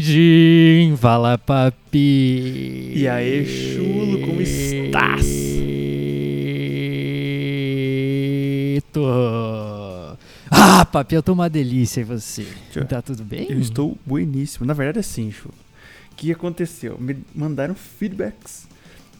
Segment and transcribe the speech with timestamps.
[0.00, 2.92] Din, fala papi.
[2.96, 5.26] E aí, chulo, como estás?
[8.92, 9.06] Tô.
[10.50, 12.46] Ah, papi, eu tô uma delícia e você?
[12.72, 12.84] Tchau.
[12.84, 13.46] Tá tudo bem?
[13.50, 14.64] Eu estou bueníssimo.
[14.64, 15.54] Na verdade, assim, chulo.
[16.12, 16.96] O que aconteceu?
[16.98, 18.66] Me mandaram feedbacks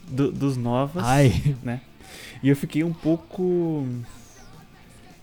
[0.09, 1.83] do- dos novas, Ai, né?
[2.42, 3.87] E eu fiquei um pouco.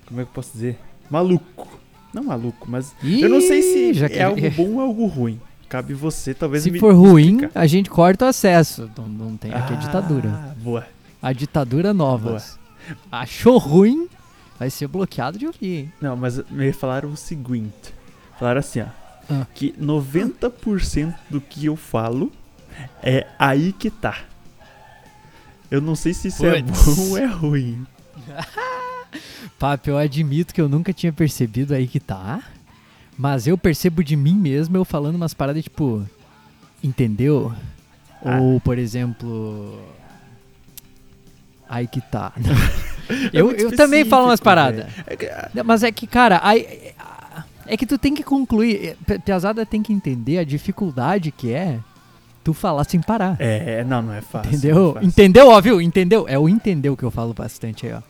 [0.05, 0.77] Como é que eu posso dizer?
[1.09, 1.79] Maluco.
[2.13, 5.05] Não maluco, mas eu não sei se Ih, já é que- algo bom ou algo
[5.07, 5.39] ruim.
[5.67, 7.59] Cabe você, talvez Se me for ruim, explicar.
[7.59, 8.89] a gente corta o acesso.
[8.95, 10.29] Não, não tem aqui a ditadura.
[10.29, 10.85] Ah, boa.
[11.21, 12.37] A ditadura nova.
[13.11, 14.07] Achou ruim,
[14.59, 15.93] vai ser bloqueado de ouvir, hein?
[15.99, 17.93] Não, mas me falaram o seguinte.
[18.37, 18.85] Falaram assim, ó.
[19.31, 19.47] Ah.
[19.55, 22.31] Que 90% do que eu falo
[23.01, 24.17] é aí que tá.
[25.71, 26.85] Eu não sei se isso é Puts.
[26.95, 27.83] bom ou é ruim.
[29.59, 32.41] Papo, eu admito que eu nunca tinha percebido aí que tá.
[33.17, 36.03] Mas eu percebo de mim mesmo eu falando umas paradas tipo.
[36.83, 37.53] Entendeu?
[38.23, 38.39] Ah.
[38.39, 39.79] Ou, por exemplo.
[41.69, 42.33] Aí que tá.
[43.31, 44.85] eu muito eu também falo umas paradas.
[45.07, 46.93] É ah, Mas é que, cara, aí,
[47.65, 48.97] é que tu tem que concluir.
[49.05, 51.79] P- Piazada tem que entender a dificuldade que é
[52.43, 53.35] tu falar sem parar.
[53.39, 54.51] É, não, não é fácil.
[54.51, 54.89] não Entendeu?
[54.89, 55.07] é fácil.
[55.07, 55.81] Entendeu, ó, viu?
[55.81, 56.25] Entendeu?
[56.27, 58.01] É o entendeu que eu falo bastante aí, ó.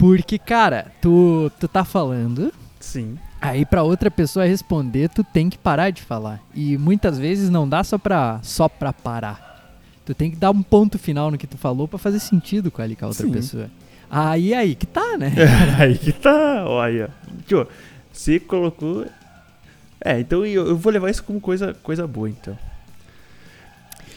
[0.00, 3.18] Porque, cara, tu, tu tá falando, Sim.
[3.38, 6.40] aí pra outra pessoa responder, tu tem que parar de falar.
[6.54, 9.76] E muitas vezes não dá só pra, só pra parar.
[10.06, 12.80] Tu tem que dar um ponto final no que tu falou pra fazer sentido com
[12.80, 13.30] ali com a outra Sim.
[13.30, 13.70] pessoa.
[14.10, 15.34] Aí, aí, que tá, né?
[15.78, 17.10] aí que tá, olha.
[17.46, 17.68] Tio,
[18.10, 19.04] você colocou.
[20.02, 22.56] É, então eu, eu vou levar isso como coisa, coisa boa, então.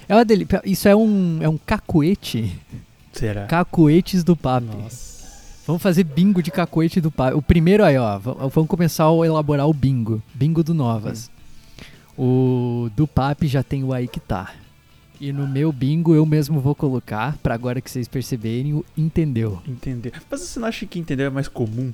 [0.08, 0.62] É uma delícia.
[0.64, 2.58] Isso é um, é um cacuete.
[3.12, 3.48] Será?
[3.48, 4.66] Cacuetes do papi.
[4.78, 5.13] Nossa.
[5.66, 7.34] Vamos fazer bingo de cacoete do pai.
[7.34, 8.18] O primeiro aí, ó.
[8.18, 10.22] Vamos começar a elaborar o bingo.
[10.34, 11.32] Bingo do Novas.
[12.18, 14.54] O do papi já tem o aí que tá.
[15.22, 19.62] E no meu bingo eu mesmo vou colocar, pra agora que vocês perceberem, o entendeu.
[19.66, 20.12] Entender.
[20.30, 21.94] Mas você não acha que entender é mais comum?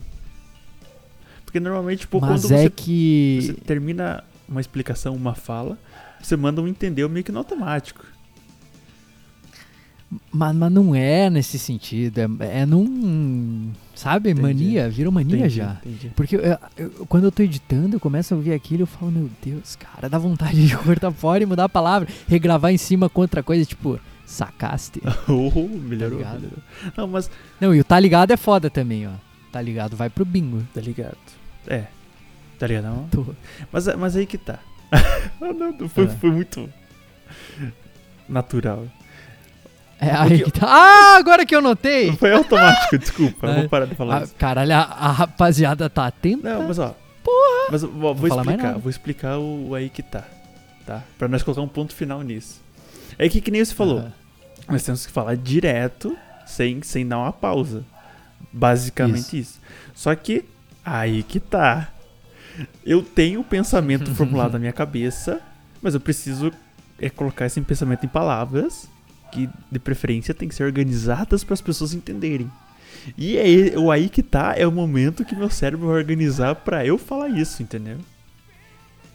[1.46, 3.40] Porque normalmente, tipo, Mas quando é você, que.
[3.42, 5.78] você termina uma explicação, uma fala,
[6.22, 8.04] você manda um entender meio que no automático.
[10.32, 12.18] Mas, mas não é nesse sentido.
[12.42, 13.72] É, é num.
[13.94, 14.32] Sabe?
[14.32, 14.42] Entendi.
[14.42, 14.90] Mania.
[14.90, 15.78] Virou mania Entendi, já.
[15.86, 16.12] Entendi.
[16.16, 19.12] Porque eu- eu- quando eu tô editando, eu começo a ouvir aquilo e eu falo,
[19.12, 23.08] meu Deus, cara, dá vontade de cortar fora e mudar a palavra, regravar em cima
[23.10, 25.00] com outra coisa, tipo, sacaste.
[25.28, 26.60] Oh, melhorou, Tá melhorou.
[26.98, 27.30] Não, mas
[27.62, 29.12] Não, e o tá ligado é foda também, ó.
[29.52, 30.64] Tá ligado, vai pro bingo.
[30.74, 31.18] tá ligado.
[31.68, 31.86] É.
[32.58, 32.86] Tá ligado?
[32.86, 33.08] Não?
[33.10, 33.36] Tô-
[33.72, 34.58] Mas, mas aí que tá.
[34.92, 36.08] Ah, não, não, foi, É.
[36.08, 36.68] foi muito
[38.28, 38.86] natural.
[40.02, 40.66] É aí que tá.
[40.68, 42.16] Ah, agora que eu notei!
[42.16, 43.48] Foi automático, desculpa.
[43.48, 44.36] Eu vou parar de falar Ah, isso.
[44.36, 46.54] caralho, a, a rapaziada tá atenta.
[46.54, 46.96] Não, mas ó.
[47.70, 50.24] Mas ó, vou, mais explicar, vou explicar o, o aí que tá.
[50.86, 51.04] Tá?
[51.18, 52.62] Pra nós colocar um ponto final nisso.
[53.18, 54.00] É que, que nem você falou.
[54.00, 54.14] Aham.
[54.70, 57.84] Nós temos que falar direto, sem, sem dar uma pausa.
[58.54, 59.60] Basicamente isso.
[59.94, 60.46] Só que,
[60.86, 61.90] aí que tá.
[62.86, 65.42] Eu tenho o pensamento formulado na minha cabeça,
[65.82, 66.52] mas eu preciso
[67.00, 68.88] é, colocar esse pensamento em palavras
[69.32, 72.50] que, de preferência, tem que ser organizadas para as pessoas entenderem.
[73.18, 76.86] E aí, o aí que tá é o momento que meu cérebro vai organizar pra
[76.86, 77.98] eu falar isso, entendeu?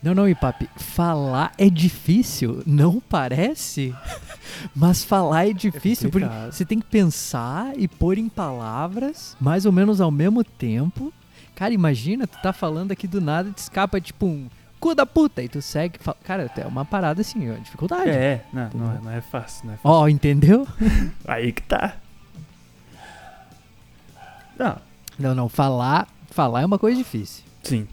[0.02, 3.94] Não, não, Ipapi, falar é difícil, não parece?
[4.76, 6.52] Mas falar é difícil, porque complicado.
[6.52, 11.12] você tem que pensar e pôr em palavras, mais ou menos ao mesmo tempo.
[11.54, 14.46] Cara, imagina, tu tá falando aqui do nada e te escapa tipo um
[14.84, 15.98] cu da puta, e tu segue.
[15.98, 18.10] Fala, cara, é uma parada assim, ó, dificuldade.
[18.10, 19.90] É, não, não, é- não é fácil, não é fácil.
[19.98, 20.66] Ó, entendeu?
[21.26, 21.96] Aí que tá.
[24.58, 24.76] Não,
[25.18, 27.44] Não, não, falar, falar é uma coisa difícil.
[27.62, 27.86] sim.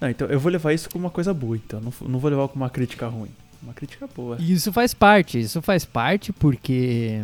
[0.00, 1.78] Não, então eu vou levar isso como uma coisa boa, então.
[1.78, 3.28] Não, não vou levar como uma crítica ruim.
[3.62, 4.38] Uma crítica boa.
[4.40, 7.22] Isso faz parte, isso faz parte porque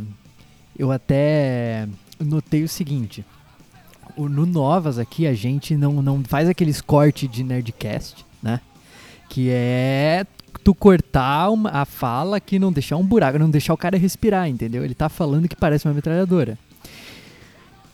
[0.79, 1.89] eu até
[2.21, 3.25] notei o seguinte.
[4.15, 8.61] No Novas aqui a gente não, não faz aqueles cortes de Nerdcast, né?
[9.29, 10.27] Que é
[10.65, 14.85] tu cortar a fala que não deixar um buraco, não deixar o cara respirar, entendeu?
[14.85, 16.59] Ele tá falando que parece uma metralhadora.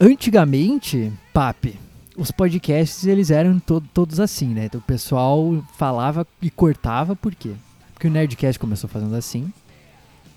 [0.00, 1.78] Antigamente, papi,
[2.16, 4.64] os podcasts eles eram to- todos assim, né?
[4.66, 7.52] Então, o pessoal falava e cortava, por quê?
[7.92, 9.52] Porque o Nerdcast começou fazendo assim,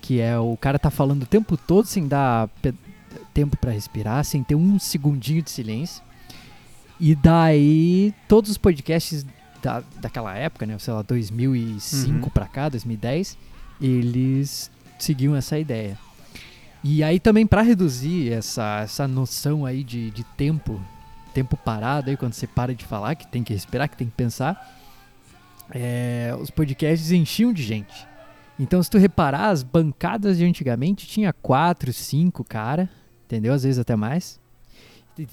[0.00, 2.48] que é o cara tá falando o tempo todo sem dar
[3.34, 6.02] tempo pra respirar, sem ter um segundinho de silêncio.
[7.00, 9.26] E daí todos os podcasts
[9.66, 12.30] da, daquela época, né, sei lá, 2005 Uhum.
[12.30, 13.36] pra cá, 2010,
[13.80, 15.98] eles seguiam essa ideia.
[16.84, 20.80] E aí também pra reduzir essa, essa noção aí de, de tempo,
[21.34, 24.12] tempo parado aí quando você para de falar, que tem que respirar, que tem que
[24.14, 24.78] pensar,
[25.70, 28.06] é, os podcasts enchiam de gente.
[28.58, 32.88] Então, se tu reparar, as bancadas de antigamente tinha quatro, cinco cara,
[33.24, 33.52] entendeu?
[33.52, 34.38] Às vezes até mais.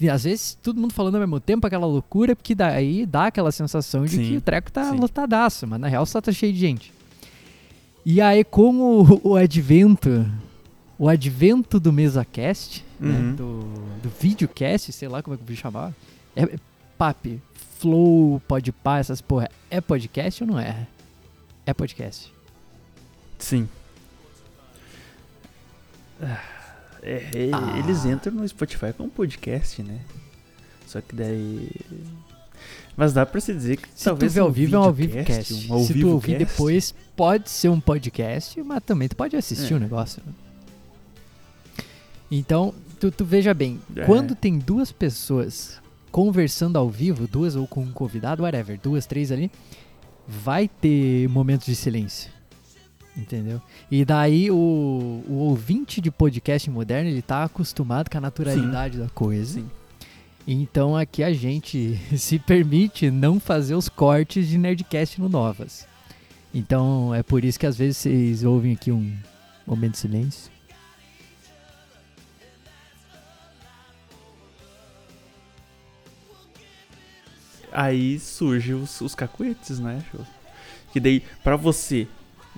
[0.00, 3.52] E, às vezes todo mundo falando ao mesmo tempo, aquela loucura, porque daí dá aquela
[3.52, 4.96] sensação de Sim, que o treco tá sim.
[4.96, 6.92] lotadaço, mas na real só tá cheio de gente.
[8.06, 10.26] E aí, com o, o advento,
[10.98, 13.34] o advento do MesaCast, né, Uhum.
[13.34, 13.60] do,
[14.02, 15.92] do videocast, sei lá como é que eu vou chamar,
[16.36, 16.58] é, é
[16.96, 17.40] papi,
[17.78, 20.86] flow, podpah, essas porra, é podcast ou não é?
[21.66, 22.32] É podcast.
[23.38, 23.68] Sim.
[26.22, 26.40] Ah,
[27.04, 27.78] é, é, Ah.
[27.78, 30.00] Eles entram no Spotify com um podcast, né?
[30.86, 31.68] Só que daí.
[32.96, 34.82] Mas dá pra se dizer que Se talvez tu vê ao um vivo, é um
[34.84, 35.70] ao videocast, vivocast.
[35.70, 36.44] um ao Se tu vivo ouvir cast.
[36.52, 39.76] depois, pode ser um podcast, mas também tu pode assistir É.
[39.76, 40.22] o negócio.
[40.24, 40.32] né?
[42.30, 44.04] Então, tu, tu veja bem, É.
[44.04, 45.80] quando tem duas pessoas
[46.10, 49.50] conversando ao vivo, duas ou com um convidado, whatever, duas, três ali,
[50.26, 52.30] vai ter momentos de silêncio.
[53.16, 53.62] Entendeu?
[53.90, 59.08] E daí o, o ouvinte de podcast moderno, ele tá acostumado com a naturalidade da
[59.08, 59.60] coisa.
[59.60, 59.70] Sim.
[60.46, 65.86] Então aqui a gente se permite não fazer os cortes de Nerdcast no Novas.
[66.52, 69.16] Então é por isso que às vezes vocês ouvem aqui um
[69.66, 70.52] momento de silêncio.
[77.72, 80.04] Aí surgem os, os cacuetes, né?
[80.92, 82.06] Que daí, pra você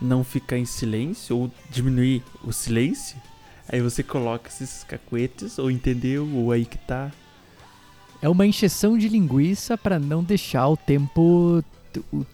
[0.01, 3.17] não ficar em silêncio ou diminuir o silêncio,
[3.69, 7.11] aí você coloca esses cacuetes, ou entendeu, ou aí que tá.
[8.21, 11.63] É uma encheção de linguiça pra não deixar o tempo
[12.13, 12.27] o, o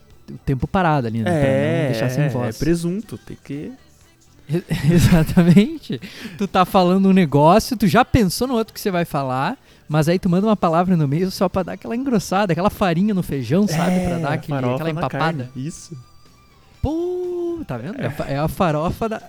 [0.45, 1.25] tempo parado ali, né?
[1.25, 2.57] pra não deixar sem é, voz.
[2.57, 3.73] é presunto, tem que.
[4.91, 6.01] Exatamente.
[6.37, 9.57] Tu tá falando um negócio, tu já pensou no outro que você vai falar,
[9.89, 13.15] mas aí tu manda uma palavra no meio só pra dar aquela engrossada, aquela farinha
[13.15, 14.01] no feijão, sabe?
[14.01, 15.19] Pra dar aquele, É, aquela empapada.
[15.19, 15.97] carne, Isso.
[16.81, 17.32] Pô,
[17.65, 18.01] tá vendo?
[18.01, 18.07] É.
[18.07, 19.23] a fa- é a farofa da.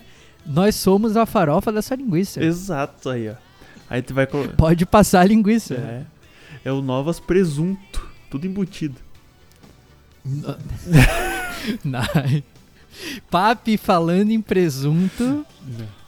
[0.46, 2.44] Nós somos a farofa dessa linguiça.
[2.44, 3.34] Exato aí, ó.
[3.90, 4.56] Aí tu vai colocar.
[4.56, 5.76] Pode passar a linguiça.
[5.76, 6.04] É,
[6.66, 8.08] é o Novas Presunto.
[8.30, 8.96] Tudo embutido.
[13.30, 15.46] Papi falando em presunto,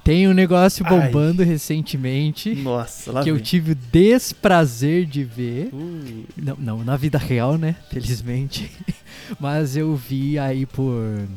[0.03, 0.91] tem um negócio Ai.
[0.91, 3.43] bombando recentemente Nossa, lá que eu vem.
[3.43, 5.69] tive o desprazer de ver.
[5.73, 7.75] Uh, Não, não, na vida real, né?
[7.89, 8.71] Felizmente.
[9.39, 11.27] Mas eu vi aí por,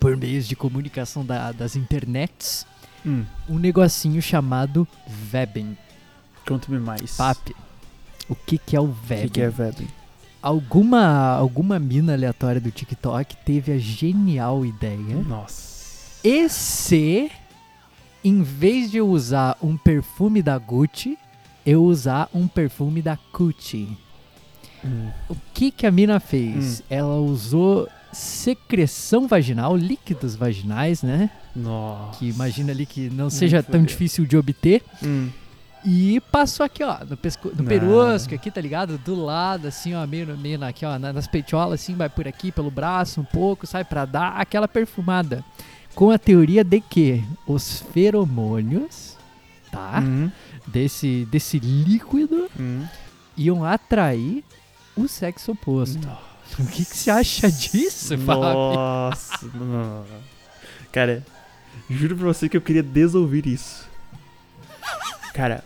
[0.00, 2.66] por meios de comunicação da- das internets
[3.06, 5.76] hum, um negocinho chamado Vebin.
[6.46, 7.16] Conta-me mais.
[7.16, 7.54] Papi,
[8.28, 9.22] o que, que é o O Vebin?
[9.24, 9.86] que, que é Vebin?
[10.42, 15.16] Alguma, alguma mina aleatória do TikTok teve a genial ideia.
[15.26, 16.18] Nossa.
[16.24, 17.30] E se,
[18.24, 21.18] em vez de eu usar um perfume da Gucci,
[21.64, 23.96] eu usar um perfume da Gucci?
[24.82, 25.10] Hum.
[25.28, 26.82] O que que a mina fez?
[26.88, 31.30] Ela usou secreção vaginal, líquidos vaginais, né?
[31.54, 32.18] Nossa.
[32.18, 34.82] Que imagina ali que não seja tão difícil de obter.
[35.02, 35.28] Hum.
[35.84, 37.64] E passou aqui, ó, no, pesco no Não.
[37.64, 38.98] perosco aqui, tá ligado?
[38.98, 42.28] Do lado, assim, ó, meio, meio na- aqui, ó, na- nas peitiolas, assim, vai por
[42.28, 45.42] aqui, pelo braço um pouco, sai pra dar aquela perfumada.
[45.94, 49.16] Com a teoria de que os feromônios,
[49.72, 50.00] tá?
[50.04, 50.30] Hum.
[50.66, 52.84] Desse, desse líquido Hum.
[53.36, 54.44] iam atrair
[54.94, 56.06] o sexo oposto.
[56.58, 58.42] O que, que você acha disso, Fábio?
[58.42, 59.46] Nossa.
[59.54, 60.04] não.
[60.92, 61.24] Cara,
[61.88, 63.88] juro pra você que eu queria desouvir isso.
[65.32, 65.64] Cara,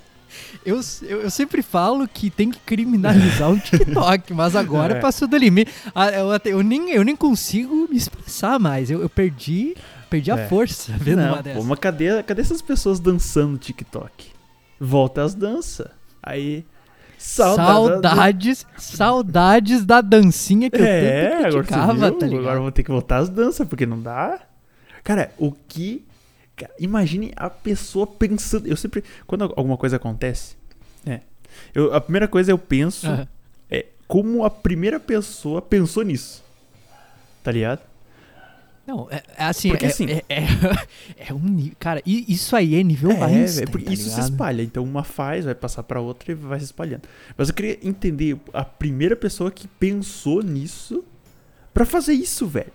[0.65, 5.01] Eu, eu, eu sempre falo que tem que criminalizar o TikTok, mas agora É.
[5.01, 5.73] passou do limite.
[5.95, 8.91] Ah, Eu, eu, nem, eu nem consigo me expressar mais.
[8.91, 9.75] Eu, eu perdi,
[10.11, 10.49] perdi a É.
[10.49, 11.65] força vendo não, uma pô, dessas.
[11.65, 14.33] mas cadê, cadê essas pessoas dançando no TikTok?
[14.79, 15.89] Volta às danças.
[16.23, 16.65] Aí.
[17.27, 18.03] Saudade.
[18.03, 22.19] Saudades, saudades da dancinha que eu É, tanto agora você criticava, viu?
[22.19, 22.27] tá?
[22.27, 24.41] Agora eu vou ter que voltar às danças, porque não dá.
[25.03, 26.05] Cara, o que.
[26.55, 28.67] cara, imagine a pessoa pensando.
[28.67, 29.03] Eu sempre.
[29.27, 30.55] Quando alguma coisa acontece,
[31.05, 31.23] né?
[31.75, 33.27] Eu, a primeira coisa eu penso Aham.
[33.71, 36.45] é como a primeira pessoa pensou nisso.
[37.43, 37.81] Tá ligado?
[38.87, 40.47] Não, é, é assim, Porque é, assim- é, é,
[41.31, 41.77] é um nível.
[41.79, 44.31] Cara, isso aí é nível é, Einstein, velho, porque tá isso se ligado?
[44.31, 44.63] espalha.
[44.63, 47.03] Então uma faz, vai passar pra outra e vai se espalhando.
[47.37, 51.03] Mas eu queria entender a primeira pessoa que pensou nisso
[51.73, 52.73] pra fazer isso, velho.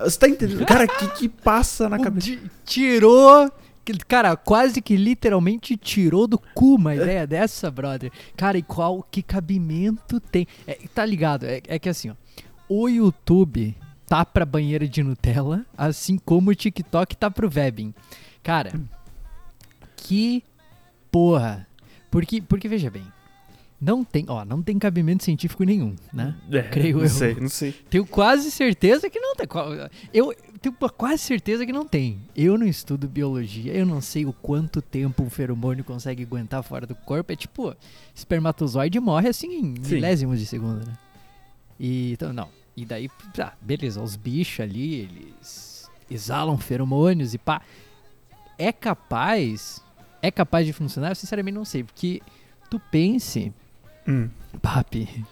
[0.00, 0.64] Você tá entendendo?
[0.66, 2.38] Cara, o que que passa na O cabeça?
[2.64, 3.50] Tirou.
[4.08, 6.96] Cara, quase que literalmente tirou do cu uma É.
[6.96, 8.10] ideia dessa, brother.
[8.36, 10.46] Cara, e qual que cabimento tem?
[10.66, 11.44] É, tá ligado?
[11.44, 12.14] É, é que assim, ó.
[12.68, 17.92] O YouTube tá pra banheira de Nutella, assim como o TikTok tá pro Webbing.
[18.42, 18.72] Cara,
[19.96, 20.42] que
[21.10, 21.66] porra.
[22.10, 23.04] Porque, porque veja bem,
[23.80, 26.34] Não tem, ó, não tem cabimento científico nenhum, né?
[26.50, 27.10] É, Creio não eu.
[27.10, 27.72] sei, não sei.
[27.90, 29.46] Tenho quase certeza que não tem.
[30.14, 30.32] Eu
[30.62, 32.18] tenho quase certeza que não tem.
[32.34, 36.86] Eu não estudo biologia, eu não sei o quanto tempo um feromônio consegue aguentar fora
[36.86, 37.32] do corpo.
[37.32, 37.74] É tipo,
[38.14, 39.94] espermatozoide morre assim em Sim.
[39.96, 40.94] milésimos de segundo, né?
[41.78, 42.48] E então, não.
[42.76, 47.62] E daí, tá, beleza, os bichos ali, eles exalam feromônios e pá.
[48.58, 49.82] É capaz.
[50.22, 51.10] É capaz de funcionar?
[51.10, 52.20] Eu sinceramente não sei, porque
[52.70, 53.52] tu pense
[54.08, 54.28] Hum,
[54.62, 55.24] Papi,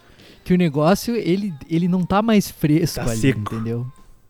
[0.43, 3.39] que o negócio, ele, ele não tá mais fresco Tá ali, seco.
[3.55, 3.87] entendeu?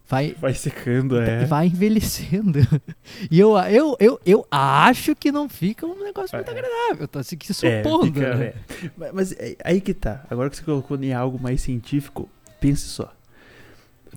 [0.08, 1.46] Vai, vai secando, é.
[1.46, 2.60] vai envelhecendo.
[3.32, 6.52] E eu, eu, eu, eu acho que não fica um negócio muito É.
[6.52, 7.08] agradável.
[7.08, 8.46] Tô assim, que É, supondo, fica- né?
[8.46, 8.56] é.
[8.96, 10.24] Mas, mas é aí que tá.
[10.30, 13.14] Agora que você colocou em algo mais científico, pense só.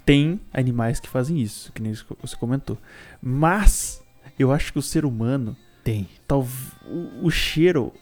[0.04, 2.78] Tem animais que fazem isso, que nem você comentou.
[3.20, 4.02] Mas
[4.38, 6.08] eu acho que o ser humano, Tem.
[6.26, 6.46] tal,
[6.86, 7.92] o, o cheiro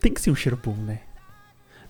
[0.00, 1.00] tem que ser um cheiro bom, né?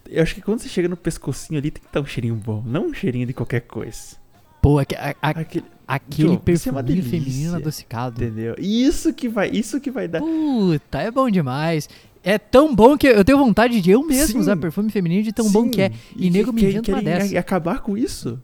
[0.09, 2.63] Eu acho que quando você chega no pescocinho ali, tem que estar um cheirinho bom,
[2.65, 4.17] não um cheirinho de qualquer coisa.
[4.63, 4.85] Pô, a-
[5.23, 7.11] a- Aquele, aquele Joe, isso é delícia.
[7.11, 8.23] feminino adocicado.
[8.25, 8.55] entendeu?
[8.59, 10.21] Isso que vai, isso que vai dar.
[10.21, 11.89] Puta, é bom demais.
[12.23, 14.39] É tão bom que eu tenho vontade de eu mesmo Sim.
[14.39, 15.93] usar perfume feminino de tão bom Sim, que é.
[16.17, 17.37] E, nego me que- uma dessa.
[17.37, 18.41] a- acabar com isso.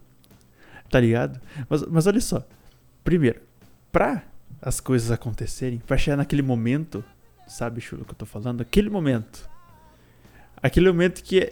[0.89, 1.39] Tá ligado?
[1.69, 2.45] Mas, mas olha só.
[3.03, 3.41] Primeiro,
[3.91, 4.23] pra
[4.61, 7.03] as coisas acontecerem, pra chegar naquele momento,
[7.47, 8.61] sabe, Chulo, que eu tô falando?
[8.61, 9.47] Aquele momento.
[10.61, 11.49] Aquele momento que é,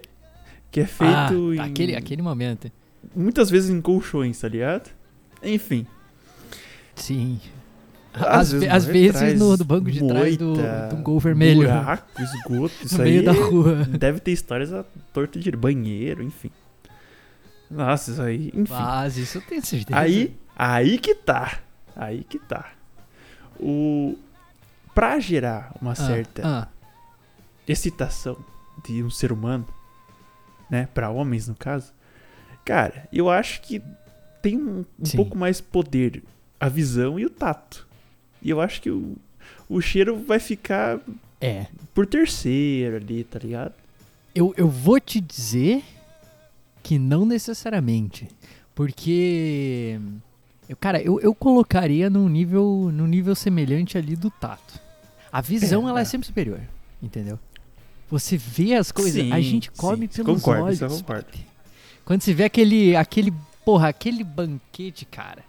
[0.71, 1.59] que é feito Ah, em.
[1.59, 2.71] aquele, aquele momento.
[3.15, 4.89] Muitas vezes em colchões, tá ligado?
[5.43, 5.85] Enfim.
[6.95, 7.39] Sim.
[8.13, 10.53] Às ve- às vezes no, do banco de trás do,
[10.89, 11.61] do gol vermelho.
[11.61, 13.85] Buraco, esgoto, isso no meio da rua.
[13.85, 16.51] Deve ter histórias a torta de banheiro, enfim.
[17.71, 18.71] Nossa, isso aí, enfim.
[18.73, 19.99] Mas isso eu tenho certeza.
[19.99, 21.59] Aí, aí que tá.
[21.95, 22.71] Aí que tá.
[23.59, 24.15] O
[24.93, 26.67] pra gerar uma Ah, certa ah,
[27.67, 28.37] excitação
[28.85, 29.65] de um ser humano,
[30.69, 31.91] né, Pra homens no caso.
[32.65, 33.81] Cara, eu acho que
[34.41, 36.23] tem um, um pouco mais poder
[36.59, 37.87] a visão e o tato.
[38.43, 39.15] E eu acho que o,
[39.69, 40.99] o cheiro vai ficar
[41.39, 41.67] é.
[41.93, 43.73] por terceiro ali, tá ligado?
[44.35, 45.83] Eu, eu vou te dizer
[46.81, 48.27] que não necessariamente.
[48.75, 49.99] Porque.
[50.67, 54.79] Eu, cara, eu, eu colocaria num nível, num nível semelhante ali do tato.
[55.31, 56.05] A visão, É, ela é é.
[56.05, 56.59] sempre superior.
[57.01, 57.39] Entendeu?
[58.09, 59.31] Você vê as coisas.
[59.31, 60.79] a Sim, gente come sim, pelos concordo, olhos.
[60.79, 61.27] concordo.
[62.05, 62.95] Quando você vê aquele.
[62.95, 63.33] aquele.
[63.63, 65.43] Porra, aquele banquete, cara.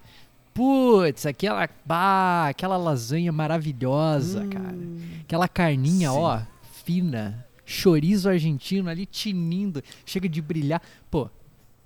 [0.54, 1.68] Putz, aquela.
[1.84, 4.78] Bah, aquela lasanha maravilhosa, cara.
[5.22, 6.16] Aquela carninha, Sim.
[6.16, 6.40] ó,
[6.84, 7.44] fina.
[7.66, 9.82] Chorizo argentino ali tinindo.
[10.06, 10.80] Chega de brilhar.
[11.10, 11.28] Pô,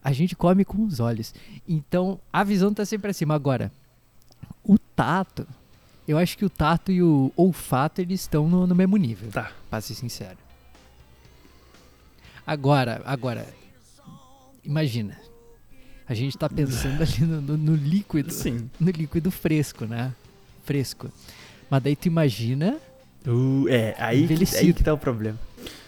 [0.04, 1.34] a gente come com os olhos.
[1.66, 3.34] Então, a visão tá sempre acima.
[3.34, 3.72] Agora,
[4.62, 5.46] o tato.
[6.06, 9.30] Eu acho que o tato e o olfato, eles estão no, no mesmo nível.
[9.30, 9.50] Tá.
[9.70, 10.38] Pra ser sincero.
[12.46, 13.46] Agora, agora.
[14.64, 15.27] Imagina.
[16.08, 18.32] A gente tá pensando ali no, no- no líquido.
[18.32, 18.70] Sim.
[18.80, 20.12] No líquido fresco, né?
[20.64, 21.10] Fresco.
[21.70, 22.76] Mas daí tu imagina
[23.26, 25.38] Uh, é, aí que, aí que tá o problema.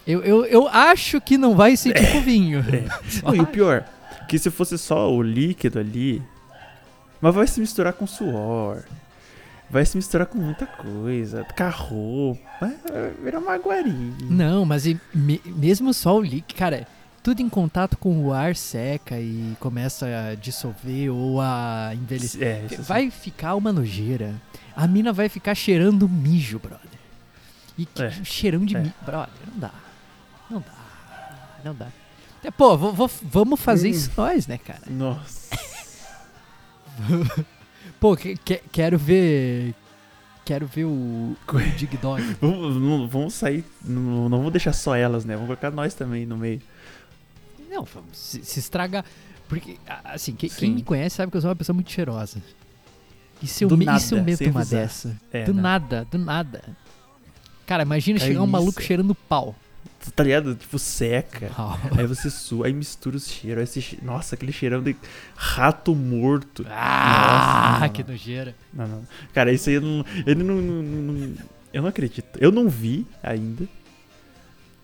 [0.06, 2.62] Eu, eu, eu acho que não vai ser tipo vinho.
[3.22, 3.84] Não, e o pior,
[4.28, 6.20] que se fosse só o líquido ali,
[7.20, 8.82] mas vai se misturar com suor,
[9.70, 13.58] vai se misturar com muita coisa, com a roupa, vai virar uma.
[14.28, 16.86] Não, mas e me- mesmo só o líquido, cara,
[17.22, 22.42] tudo em contato com o ar seca e começa a dissolver ou a envelhecer.
[22.42, 24.34] É, Vai ficar uma nojeira.
[24.74, 26.88] A mina vai ficar cheirando mijo, brother.
[27.76, 28.10] E que É.
[28.24, 28.80] cheirão de É.
[28.80, 28.94] mijo.
[29.04, 29.70] Brother, não dá.
[30.50, 30.74] Não dá.
[31.64, 31.88] Não dá.
[32.42, 33.92] É, pô, vou- vou- vamos fazer Hum.
[33.92, 34.80] isso nós, né, cara?
[34.88, 35.50] Nossa.
[38.00, 39.74] Pô, que- que- quero ver.
[40.44, 41.36] Quero ver o, o
[41.76, 42.22] Dig Dog.
[42.40, 45.34] Vamos, vamos sair, não, não vamos deixar só elas, né?
[45.34, 46.60] Vamos colocar nós também no meio.
[47.94, 49.04] Não, se, se estragar.
[49.48, 50.56] Porque, assim, que- Sim.
[50.58, 52.40] quem me conhece sabe que eu sou uma pessoa muito cheirosa.
[53.42, 54.80] E se eu, Do me- nada, se eu meto uma avisar.
[54.82, 55.16] dessa?
[55.32, 55.62] É, do não.
[55.62, 56.62] nada, do nada.
[57.66, 59.54] Cara, imagina É chegar um maluco cheirando pau.
[60.14, 60.54] Tá ligado?
[60.54, 61.48] Tipo, seca.
[61.56, 61.78] Pau.
[61.98, 63.62] Aí você sua, aí mistura os cheiros.
[63.64, 64.96] esse che- Nossa, aquele cheirão de
[65.36, 66.64] rato morto.
[66.70, 68.10] Ah, Nossa, não, que não.
[68.10, 68.54] nojeira.
[68.72, 69.02] Não, não.
[69.34, 70.04] Cara, isso aí eu não.
[70.26, 71.34] Ele não- não- não-
[71.72, 72.26] Eu não acredito.
[72.38, 73.66] Eu não vi ainda.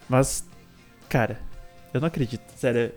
[0.09, 0.45] Mas.
[1.09, 1.41] Cara,
[1.97, 2.43] eu não acredito.
[2.57, 2.93] Sério.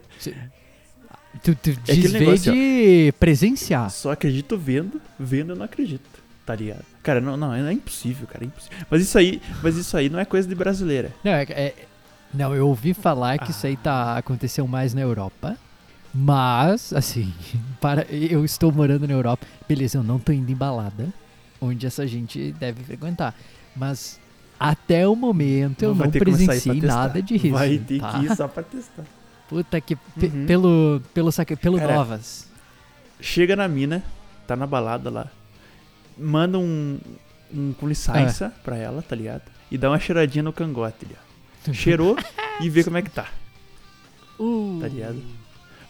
[1.43, 2.55] Tu, tu É diz negócio, ó.
[2.55, 3.89] de presenciar.
[3.89, 4.99] Só acredito vendo.
[5.19, 6.07] Vendo eu não acredito.
[6.45, 6.83] Tá ligado?
[7.03, 8.43] Cara, não, não, é impossível, cara.
[8.43, 8.77] É impossível.
[8.89, 9.41] Mas isso aí.
[9.61, 11.11] Mas isso aí não é coisa de brasileira.
[11.23, 11.75] Não, é- é-
[12.33, 15.55] não, eu ouvi falar que isso aí tá aconteceu mais na Europa.
[16.13, 17.31] Mas, assim,
[17.79, 19.45] para, eu estou morando na Europa.
[19.67, 21.07] Beleza, eu não tô indo em balada,
[21.61, 23.35] onde essa gente deve frequentar.
[23.75, 24.19] Mas
[24.59, 27.49] Até o momento eu não pra presenciei nada disso.
[27.49, 28.19] Vai ter tá?
[28.19, 29.05] que ir só pra testar.
[29.47, 29.97] Puta que.
[30.21, 30.45] Uhum.
[30.45, 31.01] Pelo.
[31.13, 32.47] Pelo, saque, pelo Cara, Novas.
[33.21, 34.03] Chega na mina,
[34.45, 35.27] tá na balada lá.
[36.17, 36.99] Manda um,
[37.53, 38.63] um com licença É.
[38.63, 39.43] pra ela, tá ligado?
[39.71, 41.71] E dá uma cheiradinha no cangote ali, ó.
[41.73, 42.17] Cheirou
[42.61, 43.27] e vê como é que tá,
[44.39, 45.21] Uh, tá ligado?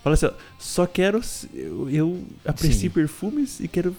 [0.04, 1.22] Fala assim, ó, só quero.
[1.54, 3.96] Eu, eu aprecio perfumes e quero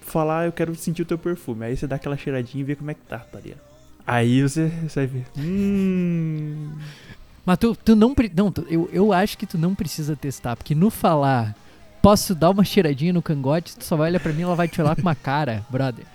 [0.00, 1.64] falar, eu quero sentir o teu perfume.
[1.64, 3.67] Aí você dá aquela cheiradinha e vê como é que tá, tá ligado?
[4.10, 5.26] Aí você, você vai ver.
[5.36, 6.70] Hum.
[7.44, 8.14] Mas tu, tu não.
[8.34, 11.54] Não, tu- eu, eu acho que tu não precisa testar, porque no falar.
[12.00, 14.80] Posso dar uma cheiradinha no cangote, tu só vai olhar pra mim ela vai te
[14.80, 16.06] olhar com uma cara, brother.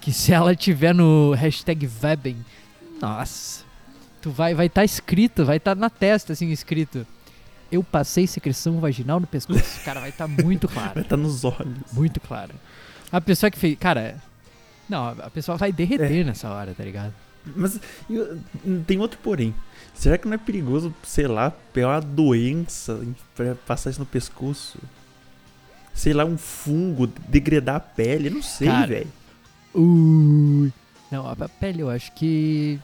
[0.00, 2.44] Que se ela tiver no hashtag Veben,
[3.00, 3.64] nossa.
[4.20, 7.06] Tu vai vai estar escrito, vai estar na testa assim escrito.
[7.70, 9.80] Eu passei secreção vaginal no pescoço.
[9.86, 10.94] Cara, vai estar muito claro.
[10.94, 11.92] Vai estar nos olhos.
[11.92, 12.52] Muito claro.
[13.10, 13.78] A pessoa que fez.
[13.78, 14.16] Cara.
[14.88, 17.14] Não, a pessoa vai derreter nessa hora, tá ligado?
[17.56, 18.38] Mas eu-
[18.86, 19.54] tem outro porém.
[19.94, 23.00] Será que não é perigoso, sei lá, pegar uma doença
[23.34, 24.78] pra passar isso no pescoço?
[25.92, 29.08] Sei lá, um fungo, degradar a pele, não sei, velho.
[29.74, 30.72] Ui.
[31.10, 32.78] Não, a pele eu acho que.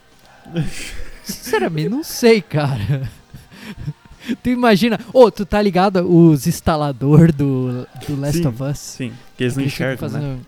[1.23, 3.09] Sinceramente, não sei, cara.
[4.43, 4.99] Tu imagina.
[5.13, 8.79] Ô, tu tá ligado os instalador do, do Last Sim, of Us?
[8.79, 10.15] Sim, que eles não enxergam, né?
[10.19, 10.47] fazendo-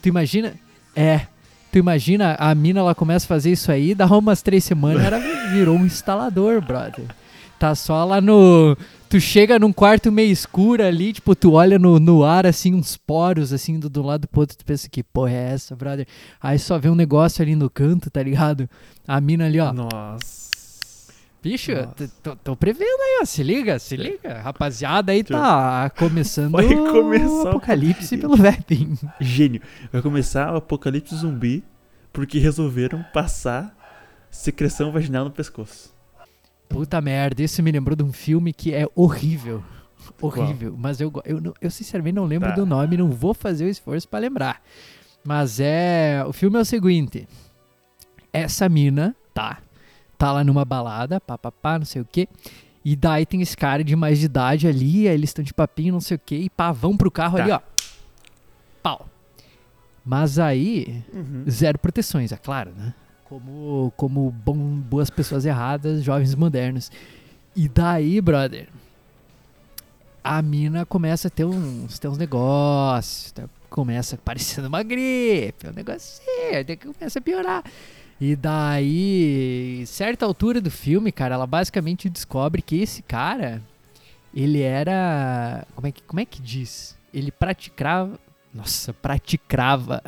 [0.00, 0.54] Tu imagina.
[0.94, 1.26] É.
[1.72, 5.18] Tu imagina, a mina ela começa a fazer isso aí, dá umas três semanas, ela
[5.52, 7.04] virou um instalador, brother.
[7.58, 8.76] Tá só lá no.
[9.08, 12.96] Tu chega num quarto meio escuro ali, tipo, tu olha no, no ar, assim, uns
[12.96, 16.06] poros, assim, do, do lado pro outro, tu pensa, que porra é essa, brother?
[16.42, 18.68] Aí só vê um negócio ali no canto, tá ligado?
[19.06, 19.72] A mina ali, ó.
[19.72, 20.35] Nossa.
[21.48, 21.70] Bicho,
[22.22, 23.24] tô, tô prevendo aí, ó.
[23.24, 24.40] Se liga, se liga.
[24.40, 28.98] Rapaziada aí tá começando Vai começar o apocalipse pelo Vaping.
[29.20, 29.62] Gênio.
[29.92, 31.62] Vai começar o apocalipse zumbi
[32.12, 33.76] porque resolveram passar
[34.28, 35.94] secreção vaginal no pescoço.
[36.68, 39.62] Puta merda, isso me lembrou de um filme que é horrível.
[40.20, 40.74] Horrível.
[40.76, 42.54] Mas eu, eu, eu sinceramente não lembro Tá.
[42.56, 44.60] do nome, não vou fazer o esforço pra lembrar.
[45.24, 46.24] Mas é.
[46.26, 47.28] O filme é o seguinte:
[48.32, 49.58] essa mina, tá?
[50.18, 52.28] Tá lá numa balada, papapá, não sei o quê.
[52.84, 55.92] E daí tem esse cara de mais de idade ali, aí eles estão de papinho,
[55.92, 57.42] não sei o quê, e pá, vão pro carro Tá.
[57.42, 57.60] ali, ó.
[58.82, 59.08] Pau.
[60.04, 61.44] Mas aí, Uhum.
[61.50, 62.94] zero proteções, é claro, né?
[63.24, 66.92] Como, como bom, boas pessoas erradas, jovens modernos.
[67.56, 68.68] E daí, brother,
[70.22, 73.44] a mina começa a ter uns, ter uns negócios, tá?
[73.68, 77.64] começa parecendo uma gripe, um negocinho, até que começa a piorar.
[78.20, 83.60] E daí, certa altura do filme, cara, ela basicamente descobre que esse cara,
[84.34, 85.66] ele era.
[85.74, 86.96] Como é que, como é que diz?
[87.12, 88.18] Ele praticava.
[88.54, 90.02] Nossa, praticava.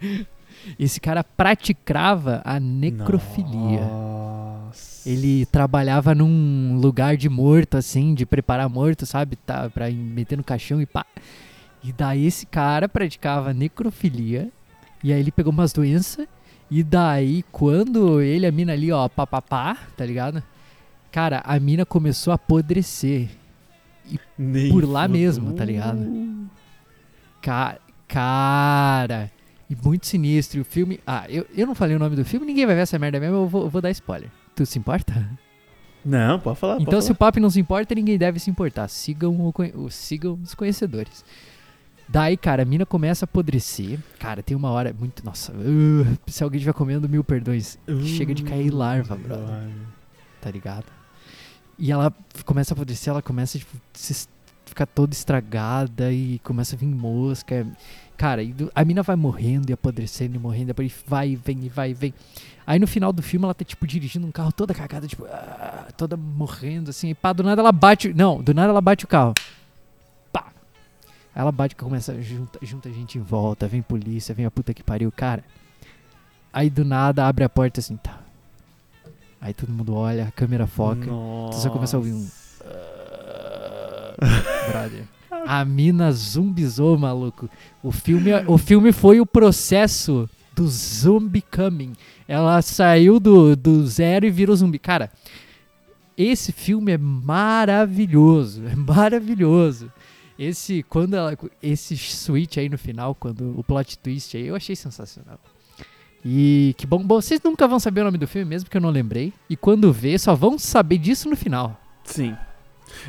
[0.78, 3.80] esse cara praticava a necrofilia.
[3.80, 5.08] Nossa.
[5.08, 9.34] Ele trabalhava num lugar de morto, assim, de preparar morto, sabe?
[9.34, 11.04] Tá, pra meter no caixão e pá.
[11.82, 14.48] E daí esse cara praticava necrofilia.
[15.02, 16.26] E aí ele pegou umas doenças.
[16.70, 20.42] E daí, quando ele, a mina ali, ó, papapá, tá ligado?
[21.10, 23.28] Cara, a mina começou a apodrecer.
[24.38, 25.18] Nem por lá fudeu.
[25.20, 26.48] mesmo, tá ligado?
[27.42, 29.30] Ca cara.
[29.70, 30.58] E muito sinistro.
[30.58, 31.00] E o filme.
[31.06, 33.36] Ah, eu, eu não falei o nome do filme, ninguém vai ver essa merda mesmo,
[33.36, 34.30] eu vou, eu vou dar spoiler.
[34.54, 35.28] Tu se importa?
[36.04, 36.74] Não, pode falar.
[36.76, 37.32] Então, pode se o falar.
[37.32, 38.88] papo não se importa, ninguém deve se importar.
[38.88, 41.24] Sigam, o, o- sigam os conhecedores.
[42.08, 43.98] Daí, cara, a mina começa a apodrecer.
[44.18, 45.24] Cara, tem uma hora muito.
[45.24, 47.78] Nossa, uh, se alguém estiver comendo mil perdões,
[48.16, 49.48] chega de cair larva, Ui, brother.
[49.48, 49.72] ai.
[50.40, 50.86] tá ligado?
[51.78, 52.12] E ela
[52.44, 53.76] começa a apodrecer, ela começa tipo,
[54.64, 57.66] ficar toda estragada e começa a vir mosca.
[58.16, 61.68] Cara, e a mina vai morrendo e apodrecendo e morrendo, depois vai e vem e
[61.68, 62.14] vai e vem.
[62.66, 65.86] Aí no final do filme ela tá, tipo, dirigindo um carro toda cagada, tipo, ah,
[65.96, 68.12] toda morrendo, assim, e pá, do nada ela bate.
[68.12, 69.34] Não, do nada ela bate o carro.
[71.38, 75.12] Ela bate, começa, junta, junta gente em volta, vem polícia, vem a puta que pariu,
[75.12, 75.44] cara.
[76.52, 78.18] Aí do nada abre a porta assim, tá.
[79.40, 81.06] Aí todo mundo olha, a câmera foca.
[81.52, 82.28] Tu só começa a ouvir um.
[84.68, 85.04] Brother.
[85.46, 87.48] A mina zumbizou, maluco.
[87.84, 91.92] O filme, o filme foi o processo do zombie coming.
[92.26, 94.80] Ela saiu do, do zero e virou zumbi.
[94.80, 95.08] Cara,
[96.16, 98.64] esse filme é maravilhoso.
[98.66, 99.88] É maravilhoso.
[100.38, 104.76] Esse, quando ela, esse switch aí no final, quando o plot twist aí, eu achei
[104.76, 105.38] sensacional.
[106.24, 108.80] E que bom, bom, vocês nunca vão saber o nome do filme mesmo, porque eu
[108.82, 109.32] não lembrei.
[109.48, 111.80] E quando ver, só vão saber disso no final.
[112.04, 112.36] Sim.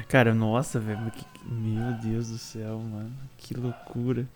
[0.08, 1.12] Cara, nossa, velho.
[1.12, 3.12] que- Meu Deus do céu, mano.
[3.38, 4.28] Que loucura.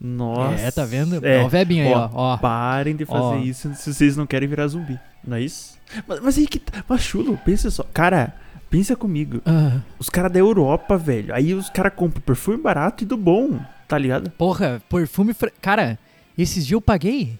[0.00, 0.60] Nossa.
[0.62, 1.24] É, tá vendo?
[1.24, 1.42] É.
[1.42, 2.34] Ó, o Vebinho aí, Ó, ó.
[2.34, 2.36] ó.
[2.36, 3.36] Parem de fazer Ó.
[3.38, 4.98] isso se vocês não querem virar zumbi.
[5.26, 5.78] Não é isso?
[6.06, 6.84] Mas, mas aí que tá.
[6.88, 7.84] Mas chulo, pensa só.
[7.94, 8.34] Cara,
[8.74, 9.40] pensa comigo.
[9.46, 11.32] Ah, Os caras da Europa, velho.
[11.32, 14.30] Aí os caras compram perfume barato e do bom, tá ligado?
[14.30, 15.32] porra, perfume.
[15.32, 15.50] Fran...
[15.60, 15.96] Cara,
[16.36, 17.38] esses dias eu paguei.